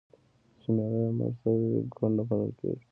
چي 0.61 0.69
میړه 0.75 0.97
یې 1.05 1.11
مړ 1.17 1.31
سوی 1.41 1.57
وي، 1.71 1.81
کونډه 1.97 2.23
بلل 2.29 2.51
کیږي. 2.59 2.77